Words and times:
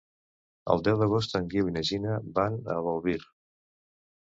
El 0.75 0.81
deu 0.87 0.97
d'agost 1.01 1.37
en 1.41 1.51
Guiu 1.51 1.69
i 1.69 1.75
na 1.77 1.85
Gina 1.91 2.17
van 2.41 2.59
a 2.77 2.81
Bolvir. 2.89 3.19